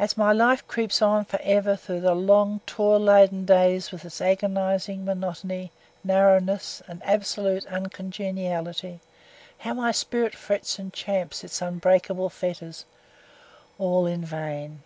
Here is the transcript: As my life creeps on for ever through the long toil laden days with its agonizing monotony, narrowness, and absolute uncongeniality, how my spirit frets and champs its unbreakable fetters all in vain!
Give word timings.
As 0.00 0.16
my 0.16 0.32
life 0.32 0.66
creeps 0.66 1.00
on 1.00 1.24
for 1.26 1.38
ever 1.40 1.76
through 1.76 2.00
the 2.00 2.16
long 2.16 2.60
toil 2.66 2.98
laden 2.98 3.44
days 3.44 3.92
with 3.92 4.04
its 4.04 4.20
agonizing 4.20 5.04
monotony, 5.04 5.70
narrowness, 6.02 6.82
and 6.88 7.00
absolute 7.04 7.64
uncongeniality, 7.66 8.98
how 9.58 9.74
my 9.74 9.92
spirit 9.92 10.34
frets 10.34 10.80
and 10.80 10.92
champs 10.92 11.44
its 11.44 11.62
unbreakable 11.62 12.30
fetters 12.30 12.84
all 13.78 14.06
in 14.06 14.24
vain! 14.24 14.82